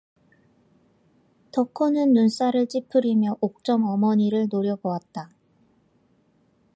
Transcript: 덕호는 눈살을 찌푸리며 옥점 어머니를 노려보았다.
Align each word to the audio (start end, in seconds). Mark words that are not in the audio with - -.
덕호는 1.51 2.13
눈살을 2.13 2.65
찌푸리며 2.67 3.37
옥점 3.39 3.83
어머니를 3.83 4.47
노려보았다. 4.49 5.29